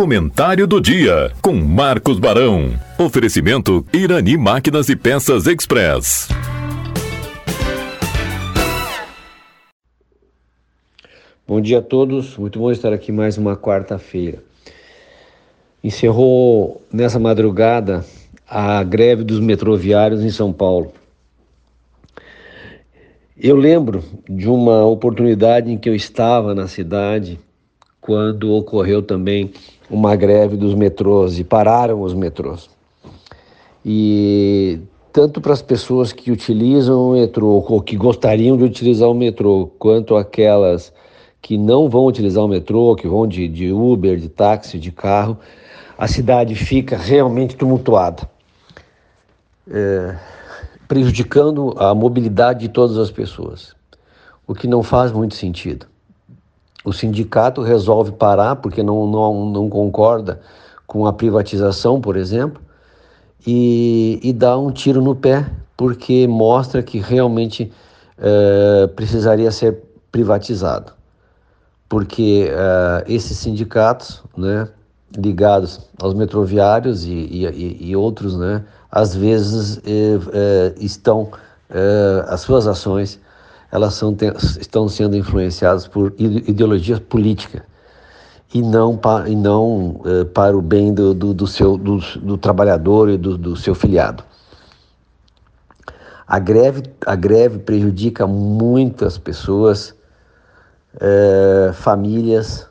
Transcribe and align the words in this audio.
Comentário 0.00 0.66
do 0.66 0.80
dia 0.80 1.30
com 1.42 1.52
Marcos 1.52 2.18
Barão. 2.18 2.70
Oferecimento 2.98 3.84
Irani 3.92 4.34
Máquinas 4.34 4.88
e 4.88 4.96
Peças 4.96 5.46
Express. 5.46 6.26
Bom 11.46 11.60
dia 11.60 11.80
a 11.80 11.82
todos, 11.82 12.34
muito 12.38 12.58
bom 12.58 12.72
estar 12.72 12.94
aqui 12.94 13.12
mais 13.12 13.36
uma 13.36 13.58
quarta-feira. 13.58 14.42
Encerrou 15.84 16.80
nessa 16.90 17.18
madrugada 17.18 18.02
a 18.48 18.82
greve 18.82 19.22
dos 19.22 19.38
metroviários 19.38 20.24
em 20.24 20.30
São 20.30 20.50
Paulo. 20.50 20.94
Eu 23.36 23.54
lembro 23.54 24.02
de 24.26 24.48
uma 24.48 24.82
oportunidade 24.86 25.70
em 25.70 25.76
que 25.76 25.90
eu 25.90 25.94
estava 25.94 26.54
na 26.54 26.66
cidade 26.68 27.38
quando 28.10 28.52
ocorreu 28.52 29.00
também 29.00 29.52
uma 29.88 30.16
greve 30.16 30.56
dos 30.56 30.74
metrôs 30.74 31.38
e 31.38 31.44
pararam 31.44 32.02
os 32.02 32.12
metrôs. 32.12 32.68
E 33.86 34.80
tanto 35.12 35.40
para 35.40 35.52
as 35.52 35.62
pessoas 35.62 36.12
que 36.12 36.32
utilizam 36.32 37.10
o 37.10 37.12
metrô 37.12 37.64
ou 37.64 37.80
que 37.80 37.94
gostariam 37.94 38.56
de 38.56 38.64
utilizar 38.64 39.08
o 39.08 39.14
metrô, 39.14 39.70
quanto 39.78 40.16
aquelas 40.16 40.92
que 41.40 41.56
não 41.56 41.88
vão 41.88 42.04
utilizar 42.04 42.44
o 42.44 42.48
metrô, 42.48 42.96
que 42.96 43.06
vão 43.06 43.28
de, 43.28 43.46
de 43.46 43.70
Uber, 43.70 44.16
de 44.16 44.28
táxi, 44.28 44.76
de 44.76 44.90
carro, 44.90 45.38
a 45.96 46.08
cidade 46.08 46.56
fica 46.56 46.96
realmente 46.96 47.54
tumultuada, 47.54 48.28
é, 49.70 50.16
prejudicando 50.88 51.76
a 51.78 51.94
mobilidade 51.94 52.58
de 52.58 52.70
todas 52.70 52.98
as 52.98 53.12
pessoas, 53.12 53.72
o 54.48 54.52
que 54.52 54.66
não 54.66 54.82
faz 54.82 55.12
muito 55.12 55.36
sentido. 55.36 55.86
O 56.84 56.92
sindicato 56.92 57.62
resolve 57.62 58.12
parar 58.12 58.56
porque 58.56 58.82
não, 58.82 59.06
não, 59.06 59.46
não 59.50 59.68
concorda 59.68 60.40
com 60.86 61.06
a 61.06 61.12
privatização, 61.12 62.00
por 62.00 62.16
exemplo, 62.16 62.60
e, 63.46 64.18
e 64.22 64.32
dá 64.32 64.58
um 64.58 64.70
tiro 64.70 65.00
no 65.00 65.14
pé 65.14 65.46
porque 65.76 66.26
mostra 66.26 66.82
que 66.82 66.98
realmente 66.98 67.72
é, 68.18 68.86
precisaria 68.88 69.50
ser 69.50 69.82
privatizado. 70.10 70.92
Porque 71.88 72.50
é, 72.50 73.04
esses 73.12 73.36
sindicatos, 73.38 74.22
né, 74.36 74.68
ligados 75.16 75.80
aos 76.00 76.14
metroviários 76.14 77.04
e, 77.04 77.10
e, 77.10 77.88
e 77.90 77.96
outros, 77.96 78.36
né, 78.36 78.64
às 78.90 79.14
vezes 79.14 79.80
é, 79.84 80.74
estão, 80.78 81.30
as 82.26 82.40
suas 82.40 82.66
ações 82.66 83.20
elas 83.72 83.94
são, 83.94 84.16
estão 84.60 84.88
sendo 84.88 85.16
influenciadas 85.16 85.86
por 85.86 86.12
ideologias 86.18 86.98
políticas 86.98 87.62
e 88.52 88.62
não, 88.62 88.96
pa, 88.96 89.28
e 89.28 89.36
não 89.36 90.00
uh, 90.04 90.24
para 90.34 90.56
o 90.56 90.60
bem 90.60 90.92
do, 90.92 91.14
do, 91.14 91.32
do 91.32 91.46
seu, 91.46 91.76
do, 91.76 91.98
do, 92.18 92.36
trabalhador 92.36 93.08
e 93.08 93.16
do, 93.16 93.38
do 93.38 93.56
seu 93.56 93.74
filiado. 93.74 94.24
A 96.26 96.38
greve, 96.38 96.82
a 97.06 97.14
greve 97.14 97.58
prejudica 97.58 98.26
muitas 98.26 99.18
pessoas, 99.18 99.94
uh, 100.96 101.72
famílias 101.74 102.66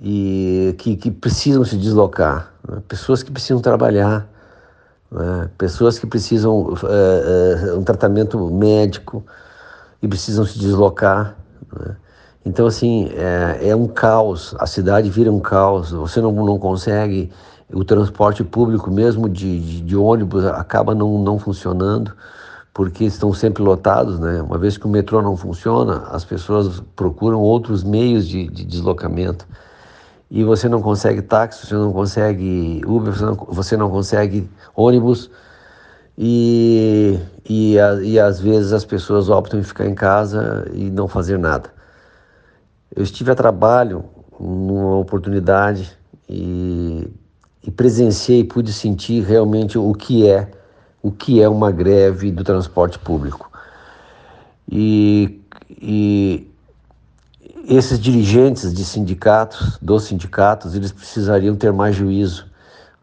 e 0.00 0.74
que, 0.78 0.96
que 0.96 1.10
precisam 1.10 1.64
se 1.64 1.76
deslocar, 1.76 2.54
né? 2.68 2.80
pessoas 2.88 3.22
que 3.22 3.30
precisam 3.30 3.60
trabalhar, 3.60 4.28
né? 5.10 5.50
pessoas 5.58 5.98
que 5.98 6.06
precisam 6.06 6.60
uh, 6.60 7.76
um 7.76 7.82
tratamento 7.82 8.38
médico, 8.50 9.24
e 10.02 10.08
precisam 10.08 10.44
se 10.44 10.58
deslocar. 10.58 11.36
Né? 11.72 11.96
Então, 12.44 12.66
assim, 12.66 13.10
é, 13.14 13.68
é, 13.68 13.76
um 13.76 13.86
caos, 13.86 14.54
a 14.58 14.66
cidade 14.66 15.10
vira 15.10 15.30
um 15.30 15.40
caos, 15.40 15.90
você 15.90 16.20
não, 16.20 16.32
não 16.32 16.58
consegue, 16.58 17.30
o 17.72 17.84
transporte 17.84 18.42
público, 18.42 18.90
mesmo 18.90 19.28
de, 19.28 19.60
de, 19.60 19.80
de 19.82 19.96
ônibus, 19.96 20.44
acaba 20.46 20.94
não, 20.94 21.18
não 21.18 21.38
funcionando, 21.38 22.12
porque 22.72 23.04
estão 23.04 23.32
sempre 23.34 23.62
lotados, 23.62 24.18
né? 24.18 24.40
Uma 24.40 24.56
vez 24.56 24.78
que 24.78 24.86
o 24.86 24.88
metrô 24.88 25.20
não 25.20 25.36
funciona, 25.36 26.04
as 26.10 26.24
pessoas 26.24 26.80
procuram 26.96 27.40
outros 27.40 27.84
meios 27.84 28.26
de, 28.26 28.48
de 28.48 28.64
deslocamento. 28.64 29.46
E 30.30 30.44
você 30.44 30.68
não 30.68 30.80
consegue 30.80 31.20
táxi, 31.20 31.66
você 31.66 31.74
não 31.74 31.92
consegue 31.92 32.80
Uber, 32.86 33.12
você 33.12 33.24
não, 33.24 33.34
você 33.34 33.76
não 33.76 33.90
consegue 33.90 34.48
ônibus, 34.74 35.30
e, 36.22 37.18
e, 37.48 37.76
e 37.76 38.20
às 38.20 38.38
vezes 38.38 38.74
as 38.74 38.84
pessoas 38.84 39.30
optam 39.30 39.58
em 39.58 39.62
ficar 39.62 39.86
em 39.86 39.94
casa 39.94 40.70
e 40.74 40.90
não 40.90 41.08
fazer 41.08 41.38
nada. 41.38 41.72
Eu 42.94 43.02
estive 43.02 43.30
a 43.30 43.34
trabalho 43.34 44.04
numa 44.38 44.98
oportunidade 44.98 45.96
e, 46.28 47.08
e 47.66 47.70
presenciei, 47.70 48.44
pude 48.44 48.70
sentir 48.70 49.22
realmente 49.22 49.78
o 49.78 49.94
que 49.94 50.28
é 50.28 50.50
o 51.02 51.10
que 51.10 51.40
é 51.40 51.48
uma 51.48 51.72
greve 51.72 52.30
do 52.30 52.44
transporte 52.44 52.98
público. 52.98 53.50
E, 54.70 55.40
e 55.70 56.46
esses 57.66 57.98
dirigentes 57.98 58.74
de 58.74 58.84
sindicatos, 58.84 59.78
dos 59.80 60.02
sindicatos, 60.02 60.74
eles 60.74 60.92
precisariam 60.92 61.56
ter 61.56 61.72
mais 61.72 61.96
juízo 61.96 62.49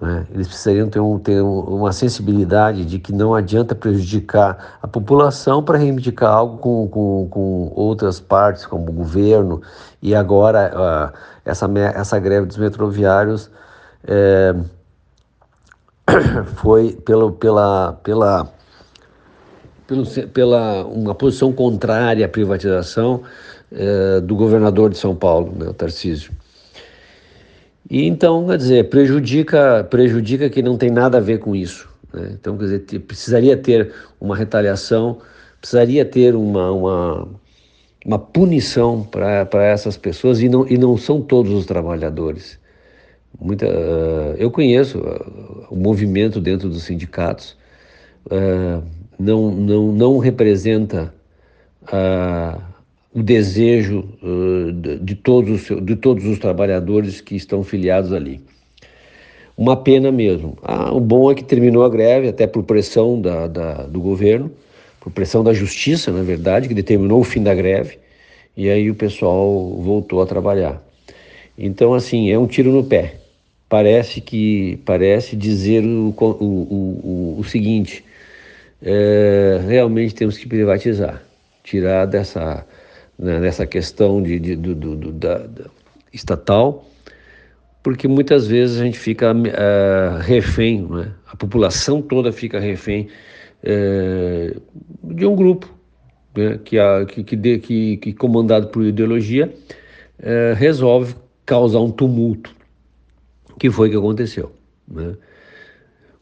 né? 0.00 0.26
Eles 0.32 0.48
precisariam 0.48 0.88
ter, 0.88 1.00
um, 1.00 1.18
ter 1.18 1.40
uma 1.40 1.92
sensibilidade 1.92 2.84
de 2.84 2.98
que 2.98 3.12
não 3.12 3.34
adianta 3.34 3.74
prejudicar 3.74 4.78
a 4.82 4.88
população 4.88 5.62
para 5.62 5.78
reivindicar 5.78 6.32
algo 6.32 6.58
com, 6.58 6.88
com, 6.88 7.28
com 7.30 7.72
outras 7.74 8.18
partes, 8.18 8.66
como 8.66 8.90
o 8.90 8.92
governo, 8.92 9.62
e 10.02 10.14
agora 10.14 11.12
uh, 11.14 11.18
essa, 11.44 11.70
essa 11.94 12.18
greve 12.18 12.46
dos 12.46 12.56
metroviários 12.56 13.50
é, 14.06 14.54
foi 16.56 16.92
pelo, 16.92 17.32
pela, 17.32 17.92
pela, 18.02 18.52
pelo, 19.86 20.06
pela 20.32 20.84
uma 20.86 21.14
posição 21.14 21.52
contrária 21.52 22.26
à 22.26 22.28
privatização 22.28 23.22
é, 23.70 24.20
do 24.20 24.34
governador 24.34 24.90
de 24.90 24.98
São 24.98 25.14
Paulo, 25.14 25.52
né, 25.56 25.68
o 25.68 25.74
Tarcísio. 25.74 26.32
E 27.88 28.06
então, 28.06 28.46
quer 28.46 28.56
dizer, 28.56 28.88
prejudica, 28.88 29.84
prejudica 29.90 30.48
que 30.48 30.62
não 30.62 30.76
tem 30.76 30.90
nada 30.90 31.18
a 31.18 31.20
ver 31.20 31.38
com 31.38 31.54
isso. 31.54 31.88
Né? 32.12 32.30
Então, 32.32 32.56
quer 32.56 32.64
dizer, 32.64 33.00
precisaria 33.00 33.56
ter 33.56 33.92
uma 34.20 34.36
retaliação, 34.36 35.18
precisaria 35.60 36.04
ter 36.04 36.34
uma, 36.34 36.70
uma, 36.70 37.28
uma 38.04 38.18
punição 38.18 39.02
para 39.02 39.64
essas 39.64 39.96
pessoas 39.96 40.40
e 40.40 40.48
não, 40.48 40.66
e 40.66 40.78
não 40.78 40.96
são 40.96 41.20
todos 41.20 41.52
os 41.52 41.66
trabalhadores. 41.66 42.58
Muita, 43.38 43.66
uh, 43.66 44.34
eu 44.38 44.50
conheço 44.50 44.98
uh, 44.98 45.66
o 45.68 45.76
movimento 45.76 46.40
dentro 46.40 46.68
dos 46.68 46.84
sindicatos, 46.84 47.56
uh, 48.26 48.82
não, 49.18 49.50
não, 49.50 49.92
não 49.92 50.18
representa 50.18 51.12
o 53.14 53.22
desejo 53.22 54.04
de, 55.00 55.14
todos, 55.14 55.68
de 55.82 55.94
todos 55.94 56.24
os 56.26 56.38
trabalhadores 56.40 57.20
que 57.20 57.36
estão 57.36 57.62
filiados 57.62 58.12
ali. 58.12 58.40
Uma 59.56 59.76
pena 59.76 60.10
mesmo. 60.10 60.58
Ah, 60.60 60.92
o 60.92 60.98
bom 60.98 61.30
é 61.30 61.34
que 61.34 61.44
terminou 61.44 61.84
a 61.84 61.88
greve, 61.88 62.28
até 62.28 62.44
por 62.44 62.64
pressão 62.64 63.20
da, 63.20 63.46
da, 63.46 63.74
do 63.84 64.00
governo, 64.00 64.50
por 64.98 65.12
pressão 65.12 65.44
da 65.44 65.52
justiça, 65.52 66.10
na 66.10 66.22
verdade, 66.22 66.66
que 66.66 66.74
determinou 66.74 67.20
o 67.20 67.24
fim 67.24 67.40
da 67.40 67.54
greve, 67.54 67.98
e 68.56 68.68
aí 68.68 68.90
o 68.90 68.96
pessoal 68.96 69.70
voltou 69.80 70.20
a 70.20 70.26
trabalhar. 70.26 70.82
Então, 71.56 71.94
assim, 71.94 72.32
é 72.32 72.38
um 72.38 72.48
tiro 72.48 72.72
no 72.72 72.82
pé. 72.82 73.14
Parece 73.68 74.20
que 74.20 74.80
parece 74.84 75.36
dizer 75.36 75.84
o, 75.84 76.12
o, 76.18 76.34
o, 76.44 77.36
o 77.38 77.44
seguinte: 77.44 78.04
é, 78.82 79.60
realmente 79.68 80.14
temos 80.14 80.36
que 80.36 80.48
privatizar, 80.48 81.22
tirar 81.62 82.06
dessa 82.06 82.66
né, 83.18 83.40
nessa 83.40 83.66
questão 83.66 84.22
de, 84.22 84.38
de 84.38 84.56
do, 84.56 84.74
do, 84.74 84.96
do 84.96 85.12
da, 85.12 85.38
da, 85.38 85.64
estatal, 86.12 86.86
porque 87.82 88.08
muitas 88.08 88.46
vezes 88.46 88.80
a 88.80 88.84
gente 88.84 88.98
fica 88.98 89.32
uh, 89.32 90.18
refém, 90.20 90.82
né? 90.82 91.12
a 91.26 91.36
população 91.36 92.00
toda 92.00 92.32
fica 92.32 92.58
refém 92.58 93.08
uh, 93.62 94.62
de 95.02 95.26
um 95.26 95.36
grupo 95.36 95.72
né? 96.34 96.58
que, 96.64 96.78
a, 96.78 97.04
que, 97.04 97.22
que, 97.22 97.36
de, 97.36 97.58
que, 97.58 97.96
que, 97.98 98.12
comandado 98.12 98.68
por 98.68 98.84
ideologia, 98.84 99.52
uh, 100.18 100.54
resolve 100.56 101.14
causar 101.44 101.80
um 101.80 101.90
tumulto, 101.90 102.54
que 103.58 103.70
foi 103.70 103.88
o 103.88 103.90
que 103.90 103.98
aconteceu. 103.98 104.52
Né? 104.88 105.14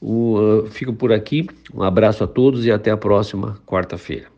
O, 0.00 0.64
fico 0.70 0.92
por 0.92 1.12
aqui, 1.12 1.48
um 1.74 1.82
abraço 1.82 2.22
a 2.22 2.26
todos 2.26 2.64
e 2.64 2.70
até 2.70 2.92
a 2.92 2.96
próxima 2.96 3.58
quarta-feira. 3.66 4.37